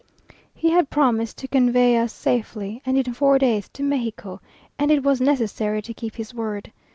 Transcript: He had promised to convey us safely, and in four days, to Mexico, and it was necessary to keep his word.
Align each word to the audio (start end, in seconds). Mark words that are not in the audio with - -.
He 0.55 0.71
had 0.71 0.89
promised 0.89 1.37
to 1.37 1.47
convey 1.47 1.95
us 1.95 2.11
safely, 2.11 2.81
and 2.87 2.97
in 2.97 3.13
four 3.13 3.37
days, 3.37 3.69
to 3.69 3.83
Mexico, 3.83 4.41
and 4.79 4.89
it 4.89 5.03
was 5.03 5.21
necessary 5.21 5.83
to 5.83 5.93
keep 5.93 6.15
his 6.15 6.33
word. 6.33 6.71